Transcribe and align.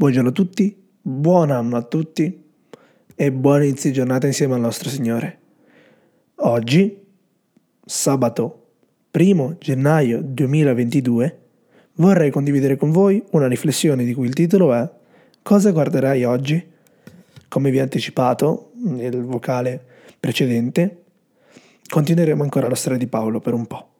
Buongiorno 0.00 0.30
a 0.30 0.32
tutti, 0.32 0.74
buon 1.02 1.50
anno 1.50 1.76
a 1.76 1.82
tutti 1.82 2.42
e 3.14 3.32
buon 3.32 3.64
inizio 3.64 3.90
giornata 3.90 4.26
insieme 4.26 4.54
al 4.54 4.60
nostro 4.60 4.88
Signore. 4.88 5.38
Oggi, 6.36 6.98
sabato 7.84 8.68
1 9.10 9.56
gennaio 9.58 10.22
2022, 10.22 11.38
vorrei 11.96 12.30
condividere 12.30 12.78
con 12.78 12.92
voi 12.92 13.22
una 13.32 13.46
riflessione 13.46 14.06
di 14.06 14.14
cui 14.14 14.26
il 14.26 14.32
titolo 14.32 14.72
è 14.72 14.90
Cosa 15.42 15.70
guarderai 15.70 16.24
oggi? 16.24 16.66
Come 17.48 17.70
vi 17.70 17.78
ho 17.78 17.82
anticipato 17.82 18.70
nel 18.76 19.22
vocale 19.22 19.84
precedente, 20.18 21.02
continueremo 21.86 22.42
ancora 22.42 22.68
la 22.68 22.74
storia 22.74 22.96
di 22.96 23.06
Paolo 23.06 23.38
per 23.40 23.52
un 23.52 23.66
po'. 23.66 23.90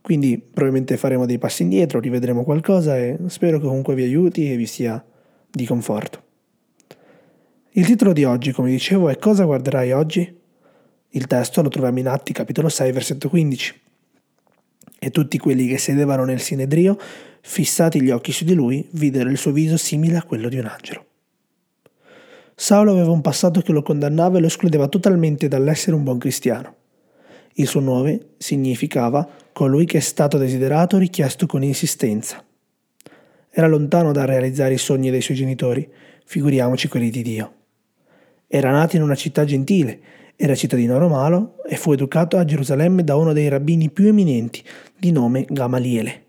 Quindi 0.00 0.38
probabilmente 0.38 0.96
faremo 0.96 1.26
dei 1.26 1.38
passi 1.38 1.64
indietro, 1.64 1.98
rivedremo 1.98 2.44
qualcosa 2.44 2.96
e 2.96 3.18
spero 3.26 3.58
che 3.58 3.66
comunque 3.66 3.96
vi 3.96 4.04
aiuti 4.04 4.52
e 4.52 4.56
vi 4.56 4.66
sia 4.66 5.04
di 5.54 5.66
conforto. 5.66 6.22
Il 7.72 7.86
titolo 7.86 8.12
di 8.12 8.24
oggi, 8.24 8.52
come 8.52 8.70
dicevo, 8.70 9.08
è 9.08 9.16
Cosa 9.18 9.44
guarderai 9.44 9.92
oggi? 9.92 10.42
Il 11.10 11.26
testo 11.26 11.62
lo 11.62 11.68
troviamo 11.68 12.00
in 12.00 12.08
Atti 12.08 12.32
capitolo 12.32 12.68
6 12.68 12.92
versetto 12.92 13.28
15. 13.28 13.80
E 14.98 15.10
tutti 15.10 15.38
quelli 15.38 15.68
che 15.68 15.78
sedevano 15.78 16.24
nel 16.24 16.40
Sinedrio, 16.40 16.98
fissati 17.40 18.00
gli 18.00 18.10
occhi 18.10 18.32
su 18.32 18.44
di 18.44 18.54
lui, 18.54 18.86
videro 18.92 19.30
il 19.30 19.38
suo 19.38 19.52
viso 19.52 19.76
simile 19.76 20.16
a 20.16 20.22
quello 20.24 20.48
di 20.48 20.58
un 20.58 20.66
angelo. 20.66 21.06
Saulo 22.56 22.92
aveva 22.92 23.10
un 23.10 23.20
passato 23.20 23.60
che 23.60 23.72
lo 23.72 23.82
condannava 23.82 24.38
e 24.38 24.40
lo 24.40 24.46
escludeva 24.46 24.88
totalmente 24.88 25.48
dall'essere 25.48 25.96
un 25.96 26.04
buon 26.04 26.18
cristiano. 26.18 26.74
Il 27.54 27.66
suo 27.66 27.80
nome 27.80 28.20
significava 28.38 29.28
colui 29.52 29.84
che 29.84 29.98
è 29.98 30.00
stato 30.00 30.38
desiderato 30.38 30.98
richiesto 30.98 31.46
con 31.46 31.62
insistenza. 31.62 32.44
Era 33.56 33.68
lontano 33.68 34.10
dal 34.10 34.26
realizzare 34.26 34.74
i 34.74 34.78
sogni 34.78 35.12
dei 35.12 35.20
suoi 35.20 35.36
genitori, 35.36 35.88
figuriamoci 36.24 36.88
quelli 36.88 37.08
di 37.08 37.22
Dio. 37.22 37.52
Era 38.48 38.72
nato 38.72 38.96
in 38.96 39.02
una 39.02 39.14
città 39.14 39.44
gentile, 39.44 40.00
era 40.34 40.56
cittadino 40.56 40.98
romano 40.98 41.58
e 41.64 41.76
fu 41.76 41.92
educato 41.92 42.36
a 42.36 42.44
Gerusalemme 42.44 43.04
da 43.04 43.14
uno 43.14 43.32
dei 43.32 43.46
rabbini 43.46 43.90
più 43.90 44.08
eminenti, 44.08 44.60
di 44.98 45.12
nome 45.12 45.44
Gamaliele. 45.48 46.24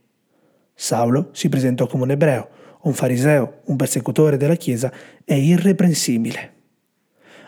Saulo 0.76 1.30
si 1.32 1.50
presentò 1.50 1.88
come 1.88 2.04
un 2.04 2.12
ebreo, 2.12 2.48
un 2.84 2.94
fariseo, 2.94 3.62
un 3.66 3.76
persecutore 3.76 4.38
della 4.38 4.54
Chiesa 4.54 4.94
e 5.24 5.40
irreprensibile. 5.40 6.54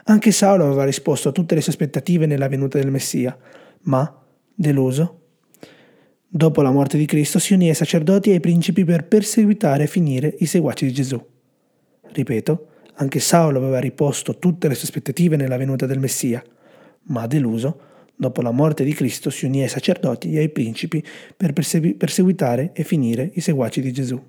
Anche 0.05 0.31
Saulo 0.31 0.65
aveva 0.65 0.85
risposto 0.85 1.29
a 1.29 1.31
tutte 1.31 1.53
le 1.53 1.61
sue 1.61 1.73
aspettative 1.73 2.25
nella 2.25 2.47
venuta 2.47 2.79
del 2.79 2.89
Messia, 2.89 3.37
ma, 3.81 4.25
deluso, 4.55 5.26
dopo 6.27 6.61
la 6.61 6.71
morte 6.71 6.97
di 6.97 7.05
Cristo 7.05 7.39
si 7.39 7.53
unì 7.53 7.69
ai 7.69 7.75
sacerdoti 7.75 8.29
e 8.29 8.33
ai 8.33 8.39
principi 8.39 8.83
per 8.83 9.05
perseguitare 9.05 9.83
e 9.83 9.87
finire 9.87 10.35
i 10.39 10.45
seguaci 10.45 10.85
di 10.85 10.93
Gesù. 10.93 11.23
Ripeto, 12.11 12.67
anche 12.95 13.19
Saulo 13.19 13.59
aveva 13.59 13.79
riposto 13.79 14.37
tutte 14.37 14.67
le 14.67 14.75
sue 14.75 14.87
aspettative 14.87 15.35
nella 15.35 15.57
venuta 15.57 15.85
del 15.85 15.99
Messia, 15.99 16.43
ma 17.03 17.27
deluso, 17.27 17.79
dopo 18.15 18.41
la 18.41 18.51
morte 18.51 18.83
di 18.83 18.93
Cristo 18.93 19.29
si 19.29 19.45
unì 19.45 19.61
ai 19.61 19.69
sacerdoti 19.69 20.33
e 20.33 20.39
ai 20.39 20.49
principi 20.49 21.03
per 21.35 21.53
perseguitare 21.53 22.71
e 22.73 22.83
finire 22.83 23.29
i 23.35 23.41
seguaci 23.41 23.81
di 23.81 23.93
Gesù. 23.93 24.21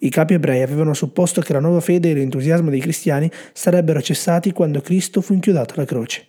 I 0.00 0.10
capi 0.10 0.34
ebrei 0.34 0.62
avevano 0.62 0.94
supposto 0.94 1.40
che 1.40 1.52
la 1.52 1.60
nuova 1.60 1.80
fede 1.80 2.10
e 2.10 2.14
l'entusiasmo 2.14 2.70
dei 2.70 2.80
cristiani 2.80 3.30
sarebbero 3.52 4.00
cessati 4.00 4.52
quando 4.52 4.80
Cristo 4.80 5.20
fu 5.20 5.32
inchiodato 5.32 5.74
alla 5.74 5.84
croce. 5.84 6.26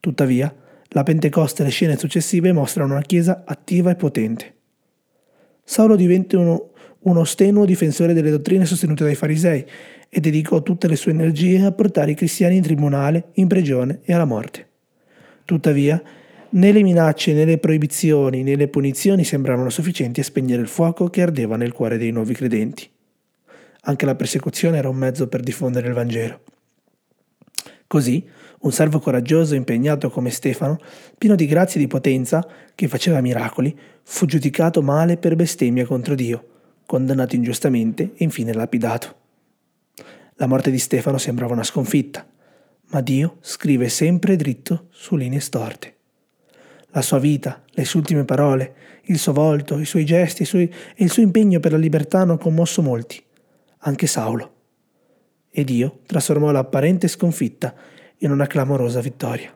Tuttavia, 0.00 0.52
la 0.92 1.02
Pentecoste 1.02 1.62
e 1.62 1.64
le 1.66 1.70
scene 1.70 1.96
successive 1.96 2.52
mostrano 2.52 2.94
una 2.94 3.02
Chiesa 3.02 3.42
attiva 3.46 3.90
e 3.90 3.96
potente. 3.96 4.54
Saulo 5.62 5.94
diventa 5.94 6.38
uno, 6.38 6.70
uno 7.00 7.24
stenuo 7.24 7.64
difensore 7.64 8.12
delle 8.12 8.30
dottrine 8.30 8.64
sostenute 8.66 9.04
dai 9.04 9.14
farisei 9.14 9.64
e 10.08 10.20
dedicò 10.20 10.62
tutte 10.62 10.88
le 10.88 10.96
sue 10.96 11.12
energie 11.12 11.62
a 11.64 11.70
portare 11.70 12.10
i 12.10 12.16
cristiani 12.16 12.56
in 12.56 12.62
tribunale, 12.62 13.28
in 13.34 13.46
prigione 13.46 14.00
e 14.02 14.12
alla 14.12 14.24
morte. 14.24 14.66
Tuttavia, 15.44 16.02
né 16.50 16.72
le 16.72 16.82
minacce, 16.82 17.32
né 17.32 17.44
le 17.44 17.58
proibizioni, 17.58 18.42
né 18.42 18.56
le 18.56 18.66
punizioni 18.66 19.22
sembravano 19.22 19.70
sufficienti 19.70 20.18
a 20.18 20.24
spegnere 20.24 20.62
il 20.62 20.68
fuoco 20.68 21.08
che 21.08 21.22
ardeva 21.22 21.56
nel 21.56 21.72
cuore 21.72 21.98
dei 21.98 22.10
nuovi 22.10 22.34
credenti. 22.34 22.90
Anche 23.82 24.04
la 24.04 24.16
persecuzione 24.16 24.78
era 24.78 24.88
un 24.88 24.96
mezzo 24.96 25.28
per 25.28 25.40
diffondere 25.40 25.86
il 25.86 25.94
Vangelo. 25.94 26.40
Così, 27.90 28.24
un 28.60 28.70
servo 28.70 29.00
coraggioso 29.00 29.54
e 29.54 29.56
impegnato 29.56 30.10
come 30.10 30.30
Stefano, 30.30 30.78
pieno 31.18 31.34
di 31.34 31.44
grazia 31.46 31.80
e 31.80 31.82
di 31.82 31.88
potenza, 31.88 32.46
che 32.76 32.86
faceva 32.86 33.20
miracoli, 33.20 33.76
fu 34.04 34.26
giudicato 34.26 34.80
male 34.80 35.16
per 35.16 35.34
bestemmia 35.34 35.84
contro 35.84 36.14
Dio, 36.14 36.44
condannato 36.86 37.34
ingiustamente 37.34 38.12
e 38.14 38.22
infine 38.22 38.52
lapidato. 38.52 39.16
La 40.34 40.46
morte 40.46 40.70
di 40.70 40.78
Stefano 40.78 41.18
sembrava 41.18 41.52
una 41.52 41.64
sconfitta, 41.64 42.24
ma 42.90 43.00
Dio 43.00 43.38
scrive 43.40 43.88
sempre 43.88 44.36
dritto 44.36 44.86
su 44.90 45.16
linee 45.16 45.40
storte. 45.40 45.94
La 46.90 47.02
sua 47.02 47.18
vita, 47.18 47.64
le 47.70 47.84
sue 47.84 47.98
ultime 47.98 48.24
parole, 48.24 48.74
il 49.06 49.18
suo 49.18 49.32
volto, 49.32 49.80
i 49.80 49.84
suoi 49.84 50.04
gesti 50.04 50.44
e 50.44 50.70
il 50.94 51.10
suo 51.10 51.22
impegno 51.22 51.58
per 51.58 51.72
la 51.72 51.78
libertà 51.78 52.20
hanno 52.20 52.38
commosso 52.38 52.82
molti, 52.82 53.20
anche 53.78 54.06
Saulo 54.06 54.58
e 55.50 55.64
Dio 55.64 56.00
trasformò 56.06 56.50
l'apparente 56.50 57.08
sconfitta 57.08 57.74
in 58.18 58.30
una 58.30 58.46
clamorosa 58.46 59.00
vittoria. 59.00 59.54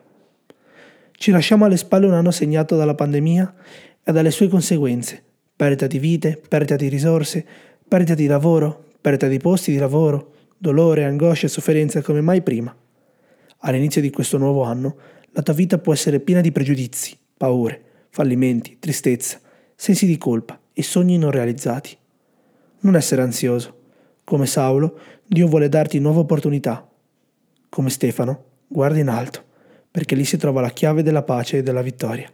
Ci 1.11 1.31
lasciamo 1.31 1.65
alle 1.65 1.77
spalle 1.77 2.05
un 2.05 2.13
anno 2.13 2.31
segnato 2.31 2.75
dalla 2.75 2.95
pandemia 2.95 3.53
e 4.03 4.11
dalle 4.11 4.31
sue 4.31 4.47
conseguenze, 4.49 5.23
perdita 5.55 5.87
di 5.87 5.97
vite, 5.97 6.41
perdita 6.47 6.75
di 6.75 6.89
risorse, 6.89 7.45
perdita 7.87 8.13
di 8.13 8.27
lavoro, 8.27 8.85
perdita 8.99 9.27
di 9.27 9.37
posti 9.39 9.71
di 9.71 9.77
lavoro, 9.77 10.33
dolore, 10.57 11.05
angoscia 11.05 11.45
e 11.45 11.49
sofferenza 11.49 12.01
come 12.01 12.21
mai 12.21 12.41
prima. 12.41 12.75
All'inizio 13.59 14.01
di 14.01 14.09
questo 14.09 14.37
nuovo 14.37 14.63
anno, 14.63 14.97
la 15.31 15.41
tua 15.41 15.53
vita 15.53 15.77
può 15.77 15.93
essere 15.93 16.19
piena 16.19 16.41
di 16.41 16.51
pregiudizi, 16.51 17.17
paure, 17.37 17.81
fallimenti, 18.09 18.77
tristezza, 18.79 19.39
sensi 19.75 20.05
di 20.05 20.17
colpa 20.17 20.59
e 20.73 20.83
sogni 20.83 21.17
non 21.17 21.31
realizzati. 21.31 21.97
Non 22.81 22.95
essere 22.95 23.21
ansioso. 23.21 23.83
Come 24.25 24.47
Saulo, 24.47 24.97
Dio 25.23 25.47
vuole 25.47 25.69
darti 25.69 25.99
nuove 25.99 26.19
opportunità. 26.21 26.89
Come 27.69 27.91
Stefano, 27.91 28.43
guarda 28.67 28.97
in 28.97 29.07
alto, 29.07 29.43
perché 29.91 30.15
lì 30.15 30.25
si 30.25 30.35
trova 30.35 30.61
la 30.61 30.71
chiave 30.71 31.03
della 31.03 31.21
pace 31.21 31.59
e 31.59 31.63
della 31.63 31.83
vittoria. 31.83 32.27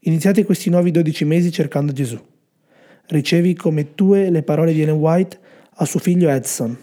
Iniziate 0.00 0.44
questi 0.44 0.70
nuovi 0.70 0.90
dodici 0.90 1.24
mesi 1.24 1.52
cercando 1.52 1.92
Gesù. 1.92 2.18
Ricevi 3.06 3.54
come 3.54 3.94
tue 3.94 4.28
le 4.28 4.42
parole 4.42 4.72
di 4.72 4.82
Ellen 4.82 4.96
White 4.96 5.38
a 5.76 5.84
suo 5.84 6.00
figlio 6.00 6.28
Edson. 6.30 6.76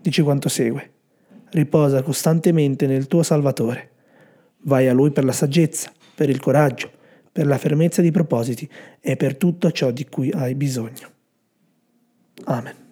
Dice 0.00 0.22
quanto 0.24 0.48
segue. 0.48 0.90
Riposa 1.50 2.02
costantemente 2.02 2.88
nel 2.88 3.06
tuo 3.06 3.22
Salvatore. 3.22 3.90
Vai 4.62 4.88
a 4.88 4.92
Lui 4.92 5.12
per 5.12 5.24
la 5.24 5.32
saggezza, 5.32 5.92
per 6.14 6.28
il 6.28 6.40
coraggio, 6.40 6.90
per 7.30 7.46
la 7.46 7.58
fermezza 7.58 8.02
di 8.02 8.10
propositi 8.10 8.68
e 9.00 9.16
per 9.16 9.36
tutto 9.36 9.70
ciò 9.70 9.92
di 9.92 10.06
cui 10.06 10.32
hai 10.32 10.56
bisogno. 10.56 11.08
Amen. 12.44 12.83